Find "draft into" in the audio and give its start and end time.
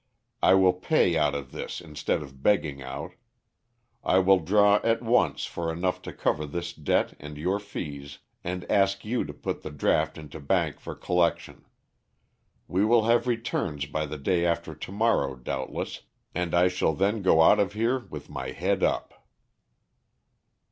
9.69-10.39